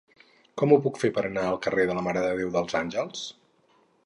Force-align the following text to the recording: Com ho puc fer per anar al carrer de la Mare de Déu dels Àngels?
Com 0.61 0.71
ho 0.71 0.79
puc 0.85 0.97
fer 1.01 1.11
per 1.17 1.23
anar 1.29 1.43
al 1.51 1.59
carrer 1.67 1.87
de 1.91 1.99
la 1.99 2.05
Mare 2.09 2.25
de 2.27 2.35
Déu 2.41 2.53
dels 2.57 2.79
Àngels? 2.81 3.23